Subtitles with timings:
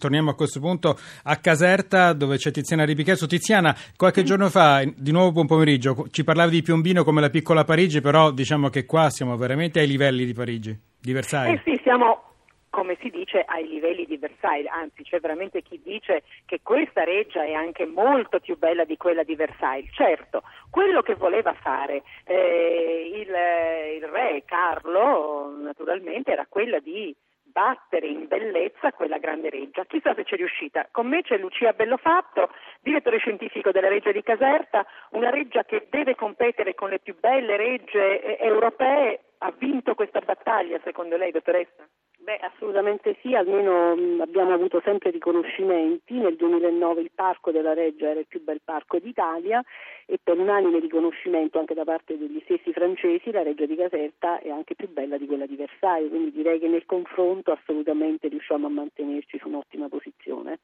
[0.00, 3.26] Torniamo a questo punto a Caserta dove c'è Tiziana Ripichesso.
[3.26, 7.64] Tiziana, qualche giorno fa, di nuovo buon pomeriggio, ci parlavi di Piombino come la piccola
[7.64, 11.60] Parigi, però diciamo che qua siamo veramente ai livelli di Parigi, di Versailles.
[11.66, 12.30] Eh sì, siamo
[12.70, 17.44] come si dice ai livelli di Versailles, anzi c'è veramente chi dice che questa reggia
[17.44, 19.92] è anche molto più bella di quella di Versailles.
[19.92, 27.14] Certo, quello che voleva fare eh, il, il re Carlo naturalmente era quella di
[27.60, 29.84] battere in bellezza quella grande reggia.
[29.84, 30.88] Chissà se ci è riuscita.
[30.90, 32.48] Con me c'è Lucia Bellofatto,
[32.80, 37.58] direttore scientifico della Reggia di Caserta, una reggia che deve competere con le più belle
[37.58, 39.20] regge eh, europee.
[39.42, 41.86] Ha vinto questa battaglia, secondo lei, dottoressa?
[42.22, 43.92] Beh, assolutamente sì, almeno
[44.22, 46.14] abbiamo avuto sempre riconoscimenti.
[46.14, 49.62] Nel 2009 il parco della Reggia era il più bel parco d'Italia
[50.04, 54.50] e per unanime riconoscimento anche da parte degli stessi francesi la Reggia di Caserta è
[54.50, 58.70] anche più bella di quella di Versailles, quindi direi che nel confronto assolutamente riusciamo a
[58.70, 60.58] mantenerci su un'ottima posizione.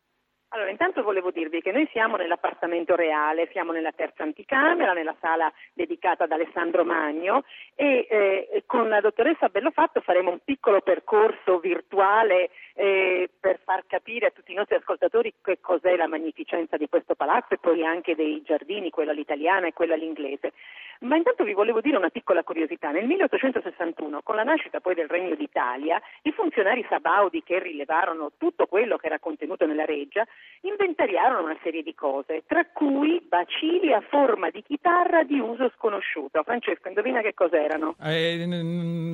[0.57, 5.53] Allora, intanto volevo dirvi che noi siamo nell'appartamento reale, siamo nella terza anticamera, nella sala
[5.75, 12.49] dedicata ad Alessandro Magno e eh, con la dottoressa Bellofatto faremo un piccolo percorso virtuale
[12.73, 17.15] eh, per far capire a tutti i nostri ascoltatori che cos'è la magnificenza di questo
[17.15, 20.55] palazzo e poi anche dei giardini, quella all'italiana e quella all'inglese.
[21.01, 22.91] Ma intanto vi volevo dire una piccola curiosità.
[22.91, 28.67] Nel 1861, con la nascita poi del Regno d'Italia, i funzionari sabaudi che rilevarono tutto
[28.67, 30.27] quello che era contenuto nella reggia
[30.63, 36.43] inventariarono una serie di cose, tra cui bacili a forma di chitarra di uso sconosciuto.
[36.43, 37.95] Francesco, indovina che cos'erano?
[38.03, 38.37] Eh,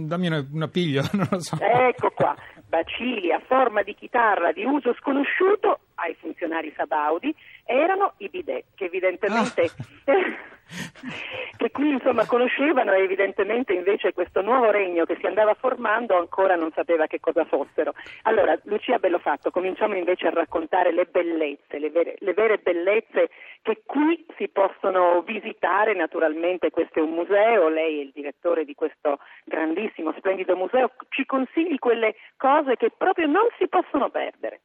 [0.06, 1.58] dammi una, una piglio, non lo so.
[1.60, 2.34] Ecco qua,
[2.68, 8.84] bacili a forma di chitarra di uso sconosciuto ai funzionari sabaudi erano i bidet, che
[8.84, 9.62] evidentemente...
[9.62, 10.50] Ah.
[11.56, 16.56] che qui insomma conoscevano e evidentemente invece questo nuovo regno che si andava formando ancora
[16.56, 17.92] non sapeva che cosa fossero.
[18.22, 23.28] Allora, Lucia Bellofatto, cominciamo invece a raccontare le bellezze, le vere, le vere bellezze
[23.60, 28.74] che qui si possono visitare, naturalmente questo è un museo, lei è il direttore di
[28.74, 34.60] questo grandissimo, splendido museo, ci consigli quelle cose che proprio non si possono perdere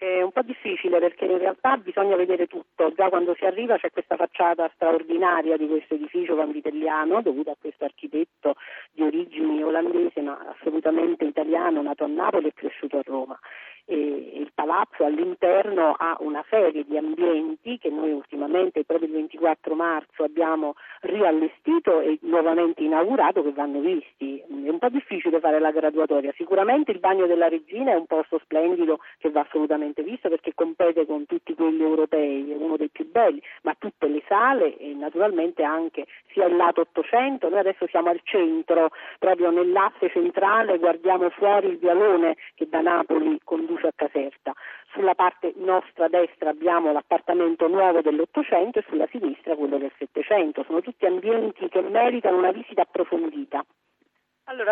[0.00, 2.90] è un po' difficile perché in realtà bisogna vedere tutto.
[2.94, 7.84] Già quando si arriva c'è questa facciata straordinaria di questo edificio vanvitelliano dovuto a questo
[7.84, 8.54] architetto
[8.92, 13.38] di origini olandese ma assolutamente italiano, nato a Napoli e cresciuto a Roma
[13.90, 19.74] e il palazzo all'interno ha una serie di ambienti che noi ultimamente proprio il 24
[19.74, 24.44] marzo abbiamo riallestito e nuovamente inaugurato che vanno visti.
[24.80, 29.28] Po' difficile fare la graduatoria, sicuramente il bagno della regina è un posto splendido che
[29.28, 33.74] va assolutamente visto perché compete con tutti quelli europei, è uno dei più belli, ma
[33.78, 38.88] tutte le sale e naturalmente anche sia il lato 800, noi adesso siamo al centro,
[39.18, 44.54] proprio nell'asse centrale guardiamo fuori il vialone che da Napoli conduce a Caserta.
[44.92, 50.64] Sulla parte nostra destra abbiamo l'appartamento nuovo dell'Ottocento e sulla sinistra quello del Settecento.
[50.64, 53.62] Sono tutti ambienti che meritano una visita approfondita.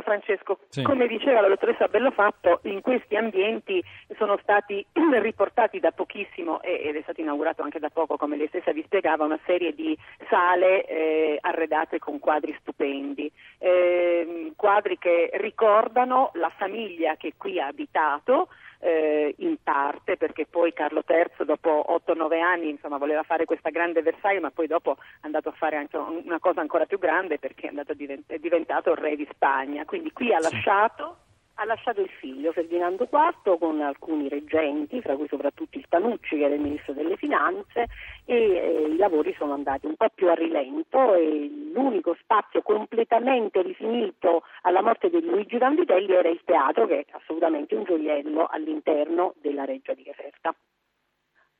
[0.08, 0.82] Francesco, sì.
[0.82, 3.82] come diceva la dottoressa Bellofatto, in questi ambienti
[4.16, 4.84] sono stati
[5.20, 9.24] riportati da pochissimo ed è stato inaugurato anche da poco, come lei stessa vi spiegava,
[9.24, 9.96] una serie di
[10.30, 17.66] sale eh, arredate con quadri stupendi, eh, quadri che ricordano la famiglia che qui ha
[17.66, 18.48] abitato,
[18.80, 24.02] eh, in parte perché poi Carlo III dopo 8-9 anni insomma, voleva fare questa grande
[24.02, 27.68] Versailles ma poi dopo è andato a fare anche una cosa ancora più grande perché
[27.68, 29.84] è, divent- è diventato re di Spagna.
[29.84, 31.18] Quindi qui ha lasciato
[31.60, 36.44] ha lasciato il figlio Ferdinando IV con alcuni reggenti, fra cui soprattutto il Tanucci che
[36.44, 37.86] era il ministro delle finanze
[38.24, 43.60] e eh, i lavori sono andati un po' più a rilento e l'unico spazio completamente
[43.62, 49.34] rifinito alla morte di Luigi Vanvitelli era il teatro che è assolutamente un gioiello all'interno
[49.40, 50.54] della Reggia di Caserta.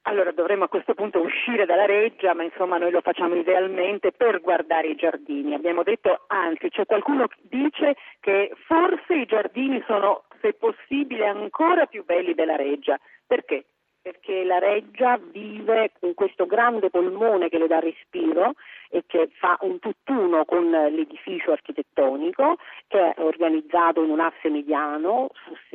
[0.08, 4.40] Allora dovremmo a questo punto uscire dalla reggia, ma insomma noi lo facciamo idealmente per
[4.40, 5.52] guardare i giardini.
[5.52, 11.84] Abbiamo detto, anzi, c'è qualcuno che dice che forse i giardini sono, se possibile, ancora
[11.84, 12.98] più belli della reggia.
[13.26, 13.66] Perché?
[14.00, 18.54] perché la reggia vive con questo grande polmone che le dà respiro
[18.90, 22.56] e che fa un tutt'uno con l'edificio architettonico
[22.86, 25.28] che è organizzato in un asse mediano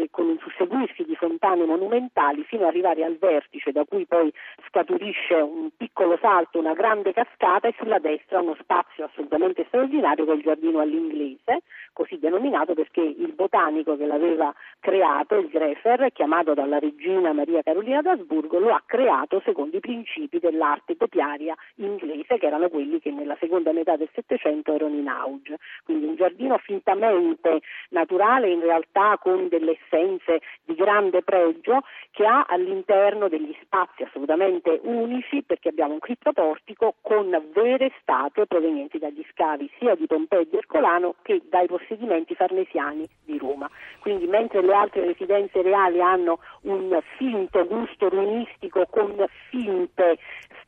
[0.09, 4.31] con un susseguirsi di fontane monumentali fino ad arrivare al vertice da cui poi
[4.67, 10.31] scaturisce un piccolo salto, una grande cascata e sulla destra uno spazio assolutamente straordinario che
[10.31, 11.61] è il giardino all'inglese,
[11.93, 18.01] così denominato perché il botanico che l'aveva creato, il Grefer, chiamato dalla regina Maria Carolina
[18.01, 23.35] d'Asburgo, lo ha creato secondo i principi dell'arte topiaria inglese che erano quelli che nella
[23.37, 27.59] seconda metà del Settecento erano in auge, quindi un giardino fintamente
[27.89, 34.79] naturale in realtà con delle essenze di grande pregio che ha all'interno degli spazi assolutamente
[34.83, 40.47] unici perché abbiamo un criptoportico con vere statue provenienti dagli scavi sia di Pompei e
[40.49, 43.69] di Ercolano che dai possedimenti farnesiani di Roma.
[43.99, 50.17] Quindi mentre le altre residenze reali hanno un finto gusto runistico con finte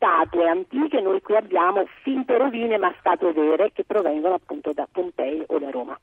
[0.06, 5.44] statue antiche, noi qui abbiamo finte rovine ma statue vere che provengono appunto da Pompei
[5.48, 6.00] o da Roma.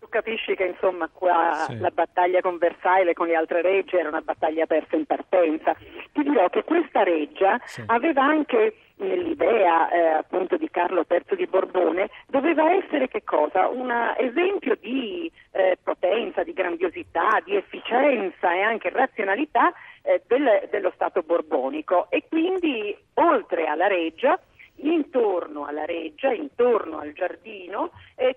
[0.00, 1.78] Tu capisci che insomma qua sì.
[1.78, 5.76] la battaglia con Versailles e con le altre regge era una battaglia persa in partenza.
[6.12, 7.82] Ti dirò che questa reggia sì.
[7.86, 13.68] aveva anche nell'idea eh, appunto di Carlo III di Borbone doveva essere che cosa?
[13.68, 20.92] Un esempio di eh, potenza, di grandiosità, di efficienza e anche razionalità eh, del, dello
[20.94, 24.38] Stato borbonico e quindi oltre alla reggia
[24.76, 28.34] intorno alla reggia, intorno al giardino, eh,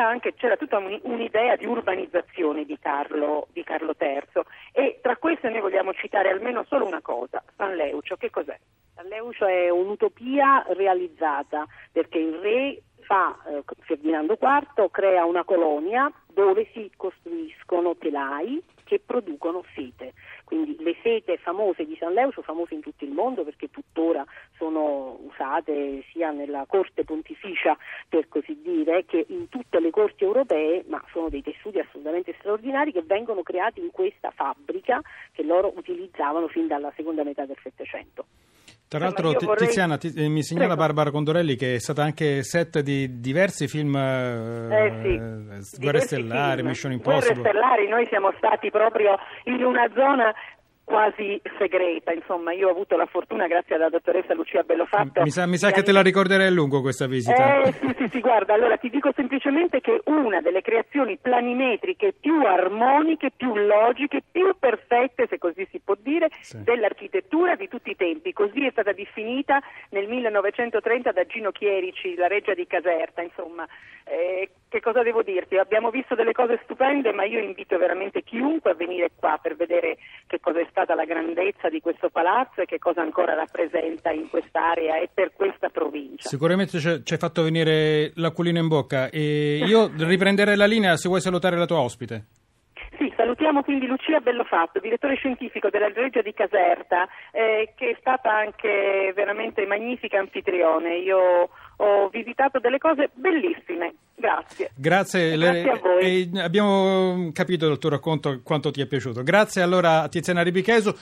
[0.00, 4.42] anche, c'era tutta un'idea di urbanizzazione di Carlo, di Carlo, III
[4.72, 8.58] e tra queste noi vogliamo citare almeno solo una cosa, San Leucio, che cos'è?
[8.94, 16.10] San Leucio è un'utopia realizzata perché il re fa, eh, Ferdinando IV crea una colonia
[16.36, 20.12] dove si costruiscono telai che producono sete.
[20.44, 24.22] Quindi le sete famose di San Leucio, famose in tutto il mondo perché tuttora
[24.58, 27.74] sono usate sia nella corte pontificia
[28.06, 32.92] per così dire che in tutte le corti europee, ma sono dei tessuti assolutamente straordinari
[32.92, 35.00] che vengono creati in questa fabbrica
[35.32, 38.26] che loro utilizzavano fin dalla seconda metà del Settecento.
[38.88, 39.66] Tra l'altro vorrei...
[39.66, 40.82] Tiziana ti, eh, mi segnala Prego.
[40.82, 46.68] Barbara Condorelli che è stata anche set di diversi film eh, sì, Guerre Stellari, film.
[46.68, 47.34] Mission Impossible.
[47.34, 50.32] Guerre Stellari, noi siamo stati proprio in una zona
[50.86, 55.44] quasi segreta, insomma io ho avuto la fortuna grazie alla dottoressa Lucia Bellofatto mi sa,
[55.44, 57.62] mi sa che te la ricorderei a lungo questa visita.
[57.62, 62.44] Eh, sì, sì, sì, guarda, allora ti dico semplicemente che una delle creazioni planimetriche più
[62.44, 66.62] armoniche, più logiche, più perfette, se così si può dire, sì.
[66.62, 69.60] dell'architettura di tutti i tempi, così è stata definita
[69.90, 73.66] nel 1930 da Gino Chierici, la reggia di Caserta, insomma.
[74.04, 75.56] Eh, che cosa devo dirti?
[75.56, 79.96] Abbiamo visto delle cose stupende, ma io invito veramente chiunque a venire qua per vedere
[80.26, 84.28] che cosa è stata la grandezza di questo palazzo e che cosa ancora rappresenta in
[84.28, 86.28] quest'area e per questa provincia.
[86.28, 91.22] Sicuramente ci hai fatto venire l'acquolina in bocca e io riprenderei la linea se vuoi
[91.22, 92.24] salutare la tua ospite.
[93.36, 99.12] Salutiamo quindi Lucia Bellofatto, direttore scientifico della Regia di Caserta, eh, che è stata anche
[99.14, 100.96] veramente magnifica anfitrione.
[100.96, 103.96] Io ho visitato delle cose bellissime.
[104.14, 104.70] Grazie.
[104.74, 106.30] Grazie, Grazie a voi.
[106.36, 109.22] abbiamo capito dal tuo racconto quanto ti è piaciuto.
[109.22, 110.96] Grazie allora a Tiziana Ribicheso.